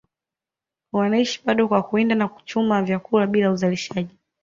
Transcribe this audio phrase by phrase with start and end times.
[0.91, 4.17] wanaishi bado kwa kuwinda na kuchuma vyakula bila uzalishaji